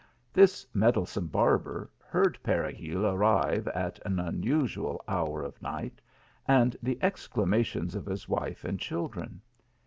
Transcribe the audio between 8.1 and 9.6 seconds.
wife and children.